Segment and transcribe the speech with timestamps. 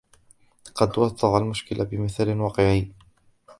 [0.67, 2.91] لقد وضح المشكلة بمثال واقعي